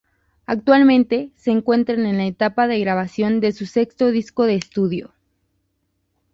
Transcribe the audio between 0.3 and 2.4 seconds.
Actualmente se encuentran en la